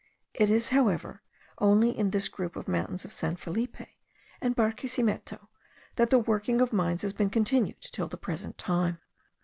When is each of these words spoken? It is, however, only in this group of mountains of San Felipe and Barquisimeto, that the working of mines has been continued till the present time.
It 0.33 0.49
is, 0.49 0.69
however, 0.69 1.21
only 1.59 1.95
in 1.95 2.09
this 2.09 2.27
group 2.27 2.55
of 2.55 2.67
mountains 2.67 3.05
of 3.05 3.13
San 3.13 3.35
Felipe 3.35 3.77
and 4.41 4.55
Barquisimeto, 4.55 5.47
that 5.95 6.09
the 6.09 6.17
working 6.17 6.59
of 6.59 6.73
mines 6.73 7.03
has 7.03 7.13
been 7.13 7.29
continued 7.29 7.79
till 7.81 8.07
the 8.07 8.17
present 8.17 8.57
time. 8.57 8.97